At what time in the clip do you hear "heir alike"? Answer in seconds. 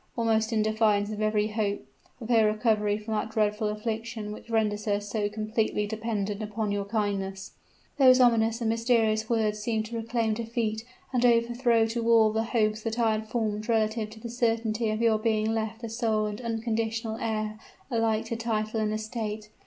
17.21-18.25